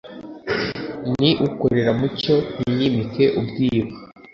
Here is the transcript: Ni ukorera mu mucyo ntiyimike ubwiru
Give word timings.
Ni 1.19 1.29
ukorera 1.47 1.91
mu 1.93 1.99
mucyo 2.11 2.35
ntiyimike 2.59 3.23
ubwiru 3.39 3.91